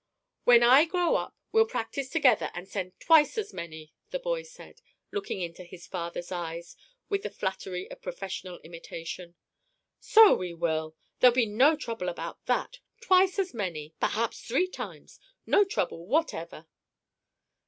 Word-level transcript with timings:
"When 0.45 0.63
I 0.63 0.85
grow 0.85 1.15
up 1.17 1.35
we'll 1.51 1.67
practise 1.67 2.09
together 2.09 2.49
and 2.55 2.67
send 2.67 2.99
twice 2.99 3.37
as 3.37 3.53
many," 3.53 3.93
the 4.09 4.17
boy 4.17 4.41
said, 4.41 4.81
looking 5.11 5.41
into 5.41 5.63
his 5.63 5.85
father's 5.85 6.31
eyes 6.31 6.75
with 7.07 7.21
the 7.21 7.29
flattery 7.29 7.87
of 7.91 8.01
professional 8.01 8.57
imitation. 8.61 9.35
"So 9.99 10.33
we 10.33 10.55
will! 10.55 10.95
There'll 11.19 11.35
be 11.35 11.45
no 11.45 11.75
trouble 11.75 12.09
about 12.09 12.43
that! 12.47 12.79
Twice 12.99 13.37
as 13.37 13.53
many, 13.53 13.93
perhaps 13.99 14.41
three 14.41 14.65
times! 14.67 15.19
No 15.45 15.63
trouble 15.63 16.07
whatever!" 16.07 16.65